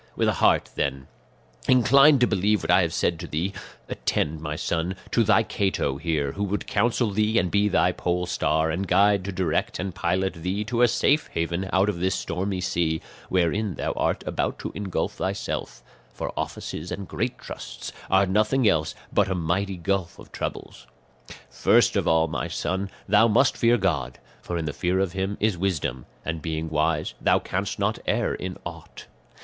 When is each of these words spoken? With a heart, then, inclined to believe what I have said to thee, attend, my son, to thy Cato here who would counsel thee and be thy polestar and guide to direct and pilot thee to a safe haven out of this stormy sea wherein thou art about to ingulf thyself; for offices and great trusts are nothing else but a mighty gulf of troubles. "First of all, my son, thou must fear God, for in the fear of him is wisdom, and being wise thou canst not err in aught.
With 0.15 0.27
a 0.27 0.33
heart, 0.33 0.71
then, 0.73 1.05
inclined 1.67 2.21
to 2.21 2.25
believe 2.25 2.63
what 2.63 2.71
I 2.71 2.81
have 2.81 2.91
said 2.91 3.19
to 3.19 3.27
thee, 3.27 3.53
attend, 3.87 4.41
my 4.41 4.55
son, 4.55 4.95
to 5.11 5.23
thy 5.23 5.43
Cato 5.43 5.97
here 5.97 6.31
who 6.31 6.43
would 6.45 6.65
counsel 6.65 7.11
thee 7.11 7.37
and 7.37 7.51
be 7.51 7.67
thy 7.69 7.91
polestar 7.91 8.71
and 8.71 8.87
guide 8.87 9.23
to 9.25 9.31
direct 9.31 9.77
and 9.77 9.93
pilot 9.93 10.33
thee 10.33 10.63
to 10.63 10.81
a 10.81 10.87
safe 10.87 11.27
haven 11.33 11.69
out 11.71 11.87
of 11.87 11.99
this 11.99 12.15
stormy 12.15 12.61
sea 12.61 12.99
wherein 13.29 13.75
thou 13.75 13.91
art 13.91 14.23
about 14.25 14.57
to 14.57 14.71
ingulf 14.71 15.11
thyself; 15.17 15.83
for 16.11 16.33
offices 16.35 16.91
and 16.91 17.07
great 17.07 17.37
trusts 17.37 17.91
are 18.09 18.25
nothing 18.25 18.67
else 18.67 18.95
but 19.13 19.29
a 19.29 19.35
mighty 19.35 19.77
gulf 19.77 20.17
of 20.17 20.31
troubles. 20.31 20.87
"First 21.51 21.95
of 21.95 22.07
all, 22.07 22.27
my 22.27 22.47
son, 22.47 22.89
thou 23.07 23.27
must 23.27 23.55
fear 23.55 23.77
God, 23.77 24.17
for 24.41 24.57
in 24.57 24.65
the 24.65 24.73
fear 24.73 24.99
of 24.99 25.13
him 25.13 25.37
is 25.39 25.59
wisdom, 25.59 26.07
and 26.25 26.41
being 26.41 26.71
wise 26.71 27.13
thou 27.21 27.37
canst 27.37 27.77
not 27.77 27.99
err 28.07 28.33
in 28.33 28.57
aught. 28.65 29.05